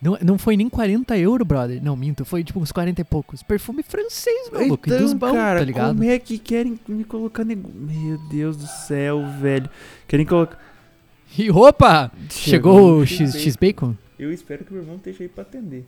[0.00, 1.82] Não, não foi nem 40 euros, brother.
[1.82, 3.42] Não, minto, foi tipo uns 40 e poucos.
[3.42, 4.88] Perfume francês, maluco.
[4.88, 5.88] e dos bons, Então, cara, tá ligado?
[5.88, 7.68] como é que querem me colocar nego...
[7.74, 9.68] Meu Deus do céu, velho.
[10.06, 10.58] Querem colocar...
[11.36, 12.12] E opa!
[12.30, 13.96] Chegou, o o X, X-Bacon?
[14.18, 15.84] Eu espero que o meu irmão esteja aí pra atender.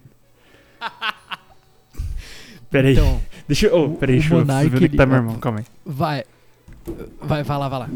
[2.77, 3.85] Peraí, Então, deixa eu...
[3.85, 5.65] Oh, peraí, deixa eu ver que tá meu irmão, calma aí.
[5.85, 6.25] vai.
[7.21, 7.91] Vai, vai lá, vai lá.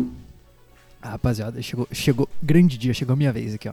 [1.03, 2.29] Ah, rapaziada, chegou, chegou.
[2.43, 3.73] Grande dia, chegou a minha vez aqui, ó.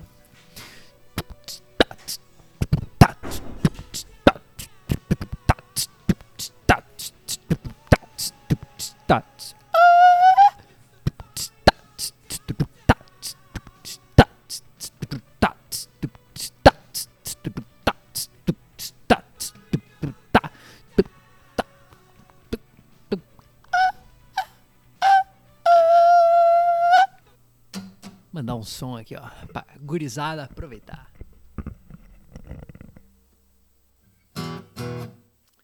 [28.78, 29.28] Som aqui, ó.
[29.48, 31.12] Pra gurizada aproveitar.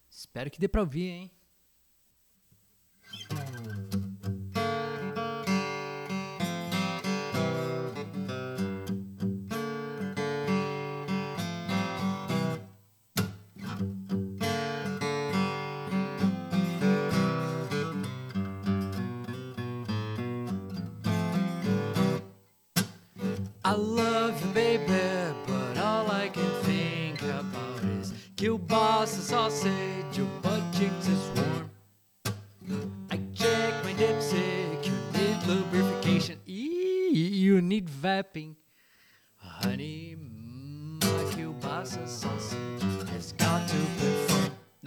[0.09, 1.31] Espero que dê pra ouvir, hein?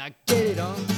[0.07, 0.96] Now get it on.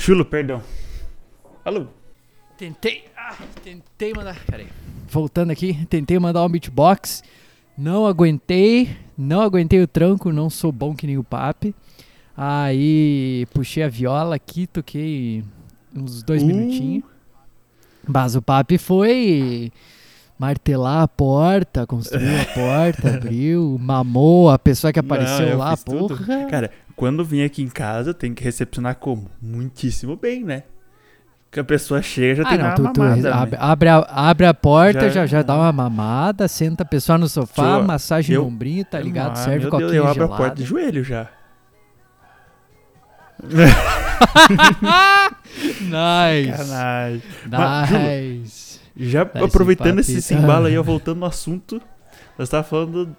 [0.00, 0.62] Chulo, perdão.
[1.62, 1.86] Alô?
[2.56, 4.66] Tentei, ah, tentei mandar, peraí.
[5.08, 7.22] Voltando aqui, tentei mandar um beatbox,
[7.76, 11.74] não aguentei, não aguentei o tranco, não sou bom que nem o Papi.
[12.34, 15.44] Aí puxei a viola aqui, toquei
[15.94, 16.46] uns dois Uh.
[16.46, 17.04] minutinhos.
[18.08, 19.70] Mas o Papi foi
[20.38, 25.84] martelar a porta, construiu a porta, abriu, mamou a pessoa que apareceu eu lá, fiz
[25.84, 26.16] tudo.
[26.16, 26.46] porra.
[26.46, 29.30] Cara, quando vim aqui em casa, tem que recepcionar como?
[29.40, 30.64] Muitíssimo bem, né?
[31.50, 33.56] Que a pessoa chega já Ah, tem não, uma tu, tu mamada, abre, né?
[33.60, 37.28] abre, a, abre a porta, já, Já- já, dá uma mamada, senta a pessoa no
[37.28, 39.32] sofá, Tio, massagem eu- no ombrinho, tá ligado?
[39.32, 40.34] Ah, Serve Deus, eu abro gelada.
[40.34, 41.28] a porta de joelho já.
[45.80, 47.22] Nice, Sacanagem.
[47.50, 48.80] Mas, Júlio, nice.
[48.96, 50.22] Já esse aproveitando esse aí.
[50.22, 51.80] simbalo aí, ó, voltando no assunto,
[52.38, 53.16] nós tava falando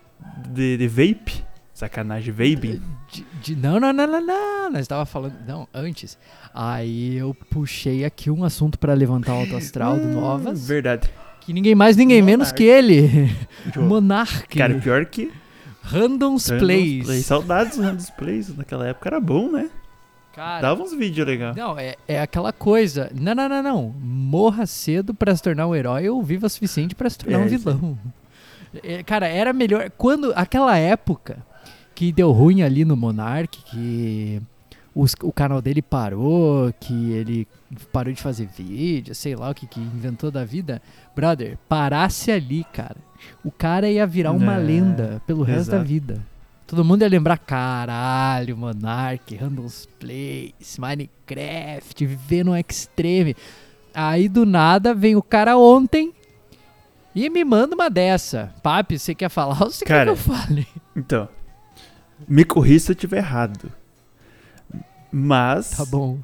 [0.50, 1.44] de, de vape.
[1.82, 2.80] Sacanagem, vaping.
[3.12, 6.15] De- de- não, não, não, não, não, nós tava falando, não, antes.
[6.54, 11.10] Aí eu puxei aqui um assunto pra levantar o alto astral do Hum, Novas, Verdade.
[11.39, 13.36] que ninguém mais, ninguém menos que ele.
[13.76, 15.32] Monark, Cara, pior que
[15.82, 17.06] Randoms Random Plays.
[17.08, 17.22] Play.
[17.24, 18.56] Saudades dos Random Plays.
[18.56, 19.67] Naquela época era bom, né?
[20.36, 21.56] Cara, Dava uns vídeos legais.
[21.56, 23.12] Não, é, é aquela coisa.
[23.20, 23.96] Não, não, não, não.
[24.00, 27.41] Morra cedo pra se tornar um herói ou viva o suficiente pra se tornar É,
[27.44, 27.98] um vilão.
[28.84, 29.89] É, cara, era melhor.
[29.98, 30.32] Quando.
[30.36, 31.44] Aquela época
[32.02, 34.42] que deu ruim ali no Monark, que
[34.96, 37.48] os- o canal dele parou, que ele
[37.94, 40.82] parou de fazer vídeo, sei lá o que, que inventou da vida.
[41.16, 42.96] Brother, parasse ali, cara.
[43.46, 45.88] O cara ia virar uma É, lenda pelo resto da exato.
[45.88, 46.26] vida.
[46.66, 53.36] Todo mundo ia lembrar, caralho, Monark, Randoms Plays, Minecraft, viver no Extreme.
[53.94, 56.12] Aí do nada vem o cara ontem
[57.14, 58.52] e me manda uma dessa.
[58.64, 60.66] Papi, você quer falar ou você quer que Cara, eu fale?
[60.96, 61.30] Então,
[62.27, 63.71] me corri se eu estiver errado.
[65.12, 66.19] Mas Tá bom.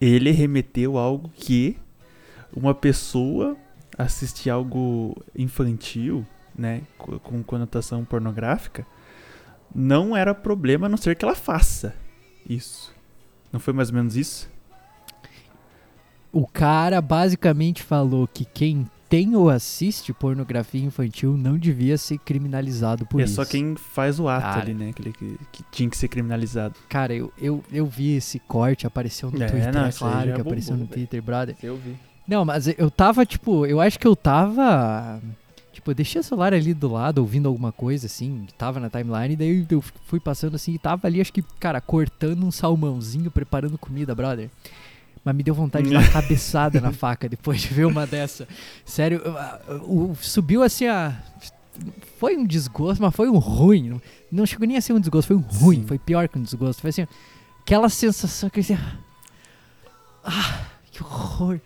[0.00, 1.76] ele remeteu algo que
[2.54, 3.56] uma pessoa
[3.98, 8.86] assistir algo infantil, né, co- com conotação pornográfica,
[9.74, 11.94] não era problema a não ser que ela faça
[12.48, 12.94] isso.
[13.52, 14.48] Não foi mais ou menos isso?
[16.32, 23.04] O cara basicamente falou que quem tem ou assiste pornografia infantil não devia ser criminalizado
[23.04, 23.34] por é isso.
[23.34, 24.60] só quem faz o ato Cara.
[24.62, 26.76] ali, né, aquele que, que tinha que ser criminalizado.
[26.88, 30.34] Cara, eu, eu, eu vi esse corte, apareceu no É, Twitter, não, é claro já
[30.36, 31.06] que apareceu bombou, no velho.
[31.08, 31.56] Twitter, brother.
[31.60, 31.96] Eu vi.
[32.26, 35.20] Não, mas eu tava, tipo, eu acho que eu tava.
[35.72, 39.34] Tipo, eu deixei o celular ali do lado, ouvindo alguma coisa, assim, tava na timeline,
[39.34, 43.76] daí eu fui passando assim e tava ali, acho que, cara, cortando um salmãozinho, preparando
[43.76, 44.50] comida, brother.
[45.24, 48.48] Mas me deu vontade de dar uma cabeçada na faca depois de ver uma dessa.
[48.84, 51.14] Sério, eu- a- o- subiu assim a.
[52.18, 54.00] Foi um desgosto, mas foi um ruim.
[54.30, 55.80] Não, chegou nem a ser um desgosto, foi um ruim.
[55.80, 55.86] Sim.
[55.86, 56.80] Foi pior que um desgosto.
[56.82, 57.06] Foi assim,
[57.62, 58.76] aquela sensação que assim.
[60.24, 61.60] Ah, que horror.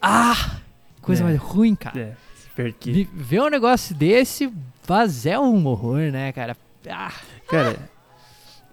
[0.00, 0.56] Ah!
[1.00, 1.24] Coisa É.
[1.24, 1.98] mais ruim, cara.
[1.98, 2.14] É,
[2.54, 4.52] porque, Ver um negócio desse,
[4.86, 6.56] vaz é um horror, né, cara?
[6.88, 7.12] Ah,
[7.48, 7.78] cara,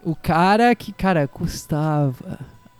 [0.02, 2.38] o cara que, cara, custava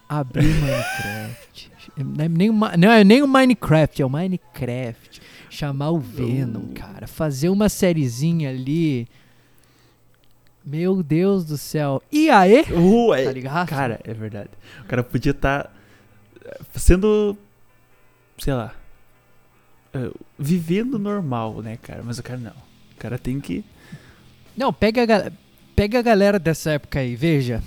[0.08, 1.70] abrir Minecraft.
[1.96, 5.20] Não é nem, não é nem o Minecraft, é o Minecraft.
[5.50, 7.06] Chamar o Venom, cara.
[7.06, 9.08] Fazer uma sériezinha ali.
[10.64, 12.02] Meu Deus do céu.
[12.12, 12.62] E aí?
[12.70, 13.68] Uh, é- Tá ligado?
[13.68, 14.50] Cara, é verdade.
[14.82, 15.72] O cara podia estar
[16.76, 17.36] sendo,
[18.38, 18.74] sei lá,
[19.94, 22.02] eh, vivendo normal, né, cara?
[22.04, 22.52] Mas o cara não.
[22.52, 23.64] O cara tem que.
[24.56, 25.32] Não, pega a, ga-
[25.74, 27.62] pega a galera dessa época aí, veja.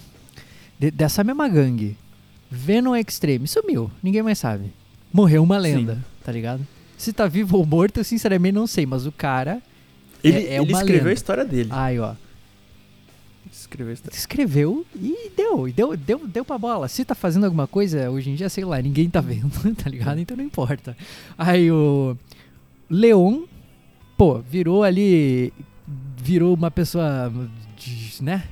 [0.79, 1.97] De- dessa mesma gangue.
[2.51, 3.47] Venom Extreme.
[3.47, 3.89] Sumiu.
[4.03, 4.73] Ninguém mais sabe.
[5.13, 6.01] Morreu uma lenda, Sim.
[6.23, 6.67] tá ligado?
[6.97, 8.85] Se tá vivo ou morto, eu sinceramente não sei.
[8.85, 9.61] Mas o cara.
[10.23, 11.09] Ele, É- é ele escreveu lenda.
[11.09, 11.69] a história dele.
[11.71, 12.13] Ai, ó.
[13.51, 14.15] Escreveu a história.
[14.15, 15.67] Escreveu e deu.
[15.67, 16.87] E deu, deu, deu pra bola.
[16.87, 20.19] Se tá fazendo alguma coisa, hoje em dia, sei lá, ninguém tá vendo, tá ligado?
[20.19, 20.95] Então não importa.
[21.37, 22.15] Aí o.
[22.89, 23.43] Leon,
[24.17, 25.51] pô, virou ali.
[26.17, 27.31] Virou uma pessoa.
[28.21, 28.43] né?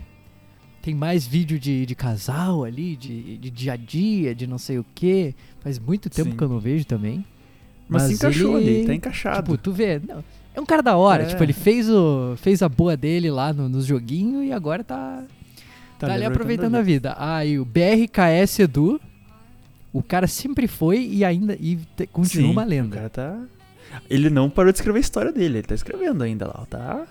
[0.81, 4.79] Tem mais vídeo de, de casal ali, de, de dia a dia, de não sei
[4.79, 5.35] o que.
[5.61, 6.37] Faz muito tempo Sim.
[6.37, 7.25] que eu não vejo também.
[7.87, 9.51] Mas, se encaixou ele- ali, tá encaixado.
[9.51, 9.99] Tipo, tu vê.
[9.99, 10.23] não,
[10.55, 11.23] é um cara da hora.
[11.23, 11.25] É.
[11.25, 15.23] Tipo, ele fez, o, fez a boa dele lá no, nos joguinhos e agora tá,
[15.97, 17.13] tá, ali aproveitando a vida.
[17.17, 19.01] Aí o BRKS Edu,
[19.91, 22.95] o cara sempre foi e ainda e te- continua Sim, uma O lenda.
[22.95, 23.39] cara tá.
[24.09, 27.07] Ele não parou de escrever a história dele, ele tá escrevendo ainda lá, tá?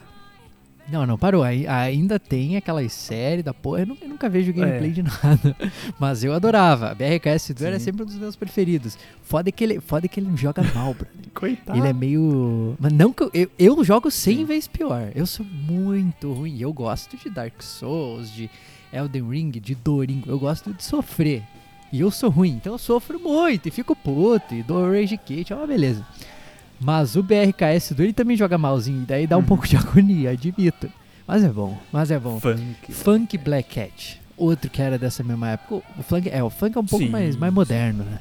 [0.90, 1.42] Não, não parou.
[1.42, 3.80] Ainda tem aquelas séries da porra.
[3.80, 4.92] Eu nunca, vejo gameplay É.
[4.94, 5.56] de nada.
[5.98, 6.94] Mas eu adorava.
[6.94, 7.84] BRKS Edu era Sim.
[7.86, 8.96] sempre um dos meus preferidos.
[9.22, 11.08] Foda que ele, foda que ele joga mal, brother.
[11.34, 11.78] Coitado.
[11.78, 12.74] Ele é meio.
[12.80, 14.44] Mas não que eu, eu, eu jogo 100 Sim.
[14.44, 15.12] vezes pior.
[15.14, 16.58] Eu sou muito ruim.
[16.58, 18.48] Eu gosto de Dark Souls, de
[18.92, 20.30] Elden Ring, de Doringo.
[20.30, 21.42] Eu gosto de sofrer.
[21.92, 25.50] E eu sou ruim, então eu sofro muito e fico puto e dou rage kit,
[25.50, 26.04] é uma beleza.
[26.80, 29.46] Mas o BRKS do ele também joga malzinho, e daí dá um Uhum.
[29.46, 30.90] pouco de agonia, admito.
[31.26, 32.38] Mas é bom, mas é bom.
[32.40, 32.92] Funk.
[32.92, 35.82] Funk Black Cat, outro que era dessa mesma época.
[35.98, 38.20] O funk é, o funk é um pouco Sim, mais, mais moderno, né?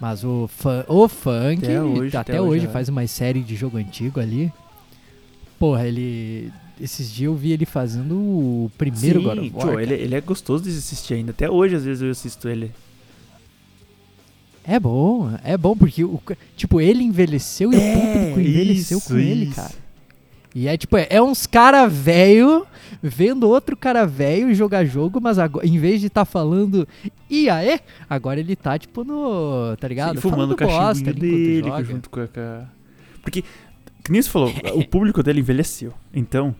[0.00, 2.68] Mas o, fun, o funk, Até hoje, até, até hoje, é.
[2.68, 4.52] faz uma série de jogo antigo ali.
[5.58, 6.52] Porra, ele.
[6.80, 9.66] Esses dias eu vi ele fazendo o primeiro Sim, God of War.
[9.68, 11.30] tio, ele, ele é gostoso de assistir ainda.
[11.30, 12.72] Até hoje, às vezes, eu assisto ele.
[14.66, 16.20] É bom, é bom, porque o,
[16.56, 19.84] tipo, ele envelheceu e o público envelheceu com ele, cara.
[20.54, 22.64] E é tipo, é, é uns cara velho
[23.02, 26.86] vendo outro cara velho jogar jogo, mas agora, em vez de tá falando
[27.28, 30.14] e aí, agora ele tá tipo no, tá ligado?
[30.14, 31.84] Sim, fumando bosta enquanto dele, joga.
[31.84, 32.64] junto com a...
[33.20, 33.42] Porque,
[34.02, 35.92] que nem você falou, o público dele envelheceu.
[36.14, 36.54] Então,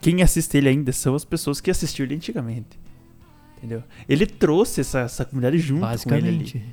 [0.00, 2.80] quem assiste ele ainda são as pessoas que assistiram ele antigamente.
[3.58, 3.84] Entendeu?
[4.08, 6.64] Ele trouxe essa, essa comunidade junto com ele ali, Basicamente.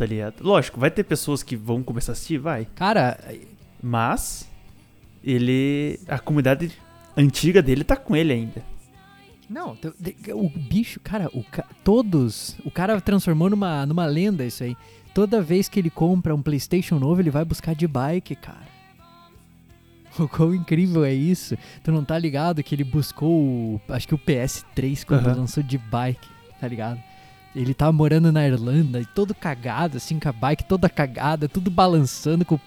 [0.00, 0.42] Tá ligado?
[0.42, 2.66] Lógico, vai ter pessoas que vão começar a assistir, vai.
[2.74, 3.18] Cara,
[3.82, 4.48] Mas,
[5.22, 6.00] ele...
[6.08, 6.72] A comunidade
[7.16, 8.64] antiga dele tá com ele ainda.
[9.48, 9.76] não,
[10.34, 11.44] o bicho, cara, o
[11.84, 14.74] todos, o cara transformou numa, numa lenda isso aí.
[15.12, 18.70] Toda vez que ele compra um PlayStation novo, ele vai buscar de bike, cara.
[20.18, 21.56] O quão incrível é isso?
[21.84, 25.40] Tu não tá ligado que ele buscou, o- acho que o PS3 quando Aham.
[25.40, 26.28] lançou de bike,
[26.60, 27.00] tá ligado?
[27.54, 31.70] Ele tava morando na Irlanda e todo cagado, assim, com a bike toda cagada, tudo
[31.70, 32.60] balançando com o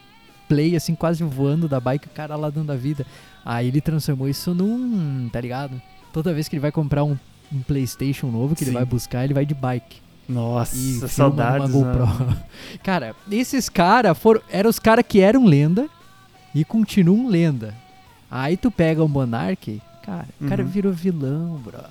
[0.47, 3.05] play, assim, quase voando da bike, o cara lá dando a vida.
[3.45, 5.81] Aí ele transformou isso num, tá ligado?
[6.11, 7.17] Toda vez que ele vai comprar um,
[7.51, 8.75] um PlayStation novo que ele Sim.
[8.77, 10.01] vai buscar, ele vai de bike.
[10.27, 11.73] Nossa, E saudades.
[11.73, 12.37] né?
[12.83, 14.41] Cara, esses caras foram.
[14.49, 15.87] Eram os caras que eram lenda
[16.55, 17.73] e continuam lenda.
[18.31, 20.69] Aí tu pega o Monark, cara, o cara Uhum.
[20.69, 21.89] virou vilão, brother.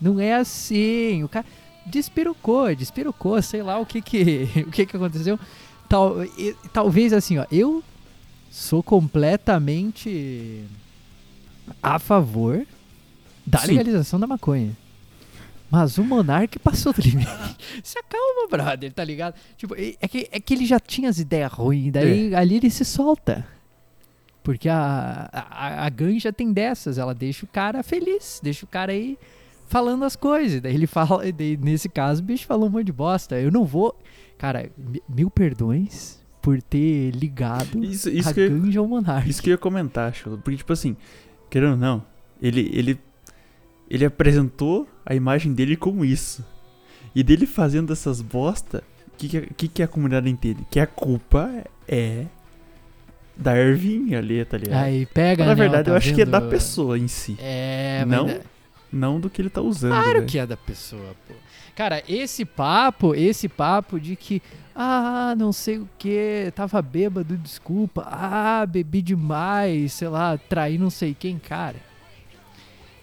[0.00, 1.22] Não é assim.
[1.24, 1.44] O cara.
[1.86, 5.38] Despirocou, despirocou, sei lá o que que, o que, que aconteceu.
[5.88, 7.82] Tal, e, talvez assim, ó, eu
[8.50, 10.64] sou completamente
[11.82, 12.66] a favor
[13.46, 13.68] da Sim.
[13.68, 14.76] legalização da maconha.
[15.70, 17.28] Mas o Monark passou do limite.
[17.82, 19.34] Se acalma, brother, tá ligado?
[19.56, 22.70] Tipo, é é que, é que ele já tinha as ideias ruins, daí ali ele
[22.70, 23.46] se solta.
[24.42, 28.92] Porque a, a, a ganja tem dessas, ela deixa o cara feliz, deixa o cara
[28.92, 29.18] aí
[29.66, 30.60] falando as coisas.
[30.60, 33.38] Daí ele fala, daí, nesse caso, o bicho falou um monte de bosta.
[33.38, 33.98] Eu não vou.
[34.38, 39.28] Cara, mi- mil perdões por ter ligado Isso, isso, a que, eu, ganja ao Monark.
[39.28, 40.38] isso que eu ia comentar, Chulo.
[40.38, 40.96] Porque, tipo assim,
[41.50, 42.02] querendo ou não,
[42.40, 43.00] ele, ele,
[43.90, 46.44] ele apresentou a imagem dele como isso.
[47.14, 50.64] E dele fazendo essas bosta, o que, que, a- que, que a comunidade entende?
[50.70, 51.50] Que a culpa
[51.88, 52.26] é
[53.36, 54.84] da Ervinha ali, tá ligado?
[54.84, 57.36] Aí pega, Mas, na né, verdade, tá eu acho que é da pessoa em si.
[57.40, 58.40] É, mas Não é-
[58.96, 59.92] Não do que ele tá usando.
[59.92, 60.26] Claro né?
[60.26, 61.34] que é da pessoa, pô.
[61.74, 64.40] Cara, esse papo, esse papo de que,
[64.74, 70.88] ah, não sei o que, tava bêbado, desculpa, ah, bebi demais, sei lá, traí não
[70.88, 71.76] sei quem, cara.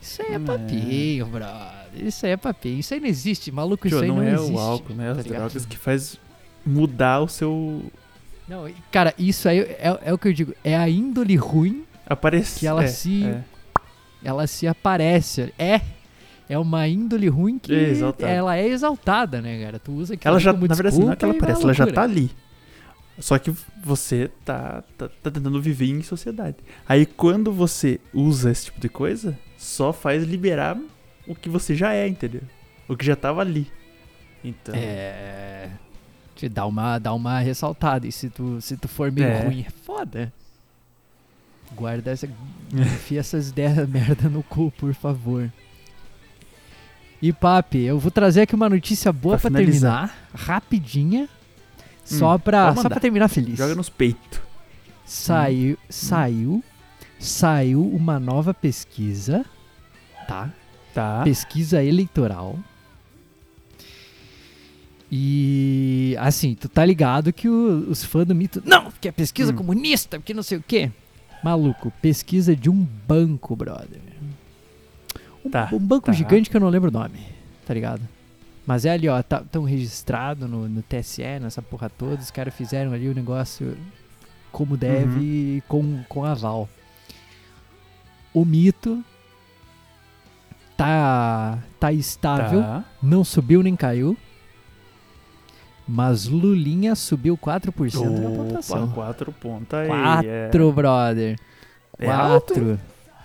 [0.01, 0.39] Isso aí é É.
[0.39, 2.06] papinho, brother.
[2.06, 2.79] Isso aí é papinho.
[2.79, 3.88] Isso aí não existe, maluco.
[3.88, 4.51] Tio, Isso aí não, não, é existe.
[4.51, 5.12] o álcool, né?
[5.12, 5.39] As tá ligado?
[5.39, 6.19] drogas que faz
[6.65, 7.84] mudar o seu.
[8.47, 10.53] Não, cara, isso aí é, é o que eu digo.
[10.63, 12.60] É a índole ruim Aparecer.
[12.60, 13.43] Que ela é, se- é.
[14.23, 15.53] Ela se aparece.
[15.57, 15.81] É.
[16.49, 19.79] É uma índole ruim que É ela é exaltada, né, cara?
[19.79, 21.73] Tu usa aquilo Ela já, como na verdade, assim, não é que ela aparece, ela
[21.73, 22.31] já tá ali.
[23.17, 26.57] Só que você tá, tá, tá tentando viver em sociedade.
[26.88, 30.77] Aí quando você usa esse tipo de coisa, só faz liberar
[31.27, 32.41] o que você já é, entendeu?
[32.88, 33.67] O que já tava ali.
[34.43, 34.75] Então.
[34.75, 35.69] É.
[36.36, 38.05] Te dá uma, dá uma ressaltada.
[38.05, 39.43] E se tu, se tu for meio É.
[39.43, 40.33] ruim, é foda.
[41.75, 42.27] Guarda essa.
[42.73, 45.51] Enfia essas ideias merda no cu, por favor.
[47.21, 51.29] E papi, eu vou trazer aqui uma notícia boa Pra pra, terminar, rapidinha.
[52.03, 53.57] Só, Hum, pra, pode só pra terminar feliz.
[53.57, 54.41] Joga nos peitos.
[55.05, 56.63] Saiu, saiu,
[57.19, 59.45] saiu uma nova pesquisa,
[60.27, 60.49] tá?
[60.93, 61.21] Tá.
[61.23, 62.59] Pesquisa eleitoral.
[65.12, 68.62] E assim, tu tá ligado que o- os fãs do mito.
[68.65, 69.55] Não, porque é pesquisa Hum.
[69.55, 70.91] comunista, porque não sei o quê.
[71.43, 73.99] Maluco, pesquisa de um banco, brother.
[75.45, 76.12] Um, Tá, um banco tá.
[76.13, 77.19] gigante que eu não lembro o nome,
[77.65, 78.01] tá ligado?
[78.65, 82.15] Mas é ali, ó, tá, tão registrado no, no TSE, nessa porra toda.
[82.21, 83.77] Os caras fizeram ali o negócio
[84.53, 85.21] como deve Uhum.
[85.21, 86.69] e com, com aval.
[88.34, 89.03] O mito
[90.77, 92.84] tá, tá estável, Tá.
[93.01, 94.17] não subiu nem caiu.
[95.87, 98.87] Mas Lulinha subiu 4% na Opa, pontuação.
[98.91, 99.87] quatro pontos aí.
[99.87, 101.37] Quatro, brother.
[101.99, 102.59] É, é alto, hein?
[102.59, 102.79] Quatro.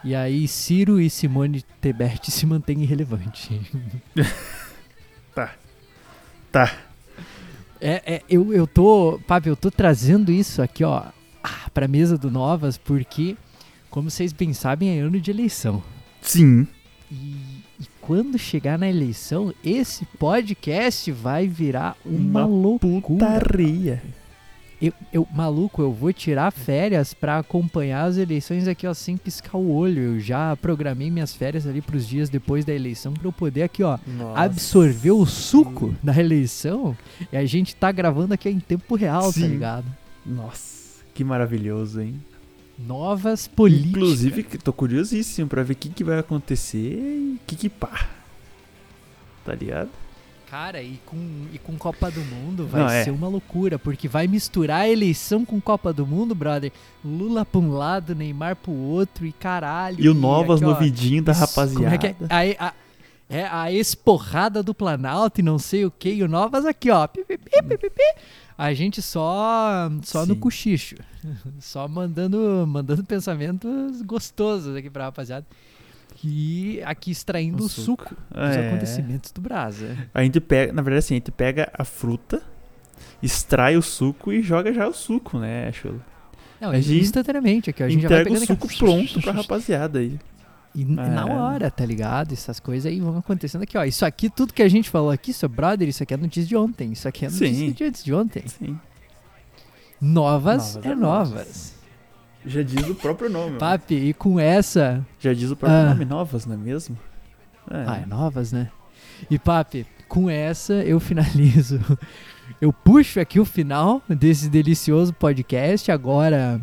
[0.05, 3.49] E aí Ciro e Simone Tebet se mantêm irrelevantes.
[6.51, 6.73] Tá.
[7.81, 11.05] É, é, eu, eu tô, Papi, eu tô trazendo isso aqui, ó,
[11.43, 13.37] ah, pra mesa do Novas, porque,
[13.91, 15.83] como vocês bem sabem, é ano de eleição.
[16.21, 16.67] Sim.
[17.13, 17.58] E
[18.09, 23.03] quando chegar na eleição, esse podcast vai virar uma, Uma loucura.
[23.03, 24.03] Putaria.
[24.81, 29.59] Eu, eu, maluco, eu vou tirar férias pra acompanhar as eleições aqui, ó, sem piscar
[29.59, 30.01] o olho.
[30.15, 33.83] Eu já programei minhas férias ali pros dias depois da eleição pra eu poder aqui,
[33.83, 34.41] ó, Nossa.
[34.41, 36.97] absorver o suco da eleição.
[37.31, 39.49] E a gente tá gravando aqui em tempo real, tá Sim.
[39.49, 39.85] ligado?
[40.25, 42.19] Nossa, que maravilhoso, hein?
[42.79, 43.91] Novas políticas.
[43.91, 48.09] Inclusive, que tô curiosíssimo pra ver o que, que vai acontecer e que que pá.
[49.45, 49.91] Tá ligado?
[50.51, 51.17] Cara, e com,
[51.53, 53.05] e com Copa do Mundo vai Não, é.
[53.05, 56.73] ser uma loucura, porque vai misturar a eleição com Copa do Mundo, brother.
[57.05, 60.01] Lula pra um lado, Neymar pro outro e caralho.
[60.01, 61.99] E o Novas aqui, no ó, vidinho da Isso, rapaziada.
[61.99, 62.57] Como é é?
[62.59, 62.73] A, a,
[63.29, 66.09] é a esporrada do Planalto e não sei o que.
[66.11, 67.07] E o Novas aqui, ó.
[67.07, 68.03] pi, pi, pi.
[68.57, 70.41] A gente só, só no Sim.
[70.41, 70.97] cochicho.
[71.61, 75.47] Só mandando, mandando pensamentos gostosos aqui pra rapaziada.
[76.25, 78.09] E aqui extraindo O o suco.
[78.09, 78.69] suco dos É.
[78.69, 79.97] acontecimentos do Brasa.
[80.13, 82.43] A gente pega, na verdade assim, a gente pega a fruta,
[83.23, 86.03] extrai o suco e joga já o suco, né, Chulo?
[86.61, 87.87] Não, A gente instantaneamente aqui, ó.
[87.87, 88.79] A gente já vai Entrega o pegando suco aqui.
[88.79, 90.19] pronto pra rapaziada aí.
[90.79, 91.33] E n- na É.
[91.35, 92.33] hora, tá ligado?
[92.33, 93.83] Essas coisas aí vão acontecendo aqui, ó.
[93.85, 96.47] Isso aqui, tudo que a gente falou aqui, isso é brother, isso aqui é notícia
[96.49, 96.93] de ontem.
[96.93, 97.73] Isso aqui é notícia Sim.
[97.73, 98.45] de antes de ontem.
[98.47, 98.79] Sim.
[100.01, 101.31] Novas, Novas é é novas.
[101.31, 101.75] novas.
[102.47, 103.59] Já diz o próprio nome.
[103.59, 105.05] Papi, e com essa.
[105.19, 105.89] Já diz o próprio Ah.
[105.91, 106.97] nome, novas, não é mesmo?
[107.71, 107.85] É.
[107.87, 108.71] Ah, é novas, né?
[109.29, 111.81] E Papi, com essa eu finalizo.
[112.63, 115.93] Eu puxo aqui o final desse delicioso podcast.
[115.93, 116.59] Agora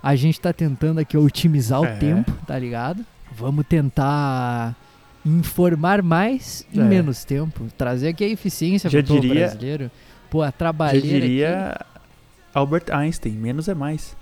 [0.00, 1.96] a gente tá tentando aqui otimizar o É.
[1.96, 3.04] tempo, tá ligado?
[3.36, 4.74] Vamos tentar
[5.24, 6.84] informar mais em É.
[6.84, 9.90] menos tempo, trazer aqui a eficiência povo diria- brasileiro.
[10.30, 11.80] Pô, a Já trabalheira aqui- diria
[12.52, 14.16] Albert Einstein, menos é mais.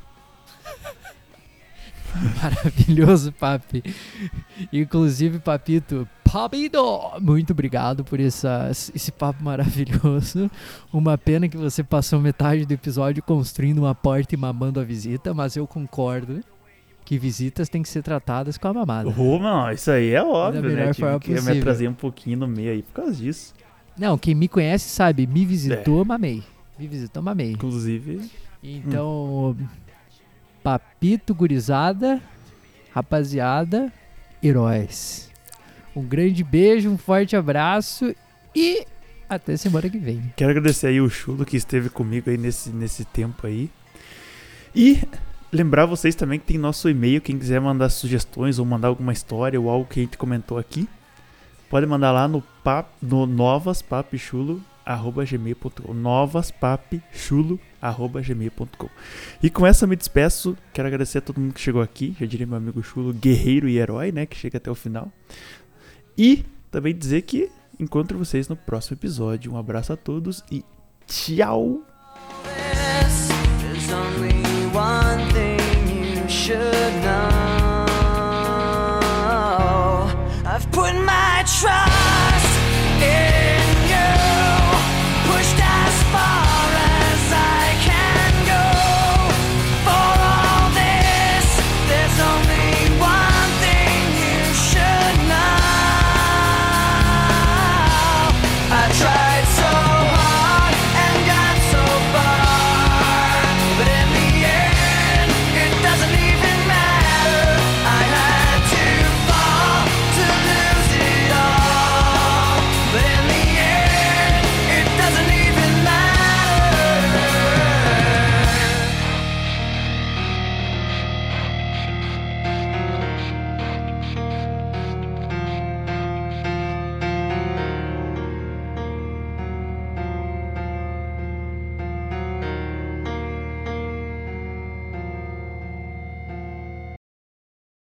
[2.42, 3.82] Maravilhoso, Papi.
[4.72, 10.50] Inclusive, Papito, Papito, muito obrigado por essa, esse papo maravilhoso.
[10.92, 15.32] Uma pena que você passou metade do episódio construindo uma porta e mamando a visita,
[15.34, 16.40] mas eu concordo
[17.12, 19.10] que visitas têm que ser tratadas com a mamada.
[19.14, 20.94] Não, isso aí é óbvio, né?
[20.94, 23.52] Tive que me um pouquinho no meio aí por causa disso.
[23.98, 25.44] Não, quem me conhece sabe, me É.
[25.44, 26.42] visitou, mamei.
[26.78, 27.52] Me visitou, mamei.
[27.52, 28.30] Inclusive,
[28.62, 29.54] Então,
[30.62, 32.18] Papito, gurizada,
[32.94, 33.92] rapaziada,
[34.42, 35.30] heróis.
[35.94, 38.14] Um grande beijo, um forte abraço
[38.56, 38.86] e
[39.28, 40.32] até semana que vem.
[40.34, 43.68] quero agradecer aí o Chulo que esteve comigo aí nesse, nesse tempo aí.
[44.74, 44.98] E
[45.52, 49.60] lembrar vocês também que tem nosso e-mail, quem quiser mandar sugestões ou mandar alguma história
[49.60, 50.88] ou algo que a gente comentou aqui,
[51.68, 58.88] pode mandar lá no, pap, no novaspapichulo.gmail.com novaspapichulo.gmail.com
[59.42, 62.46] E com essa me despeço, quero agradecer a todo mundo que chegou aqui, já diria
[62.46, 65.12] meu amigo Chulo, guerreiro e herói, né, que chega até o final.
[66.16, 69.52] E também dizer que encontro vocês no próximo episódio.
[69.52, 70.64] Um abraço a todos e
[71.06, 71.82] tchau!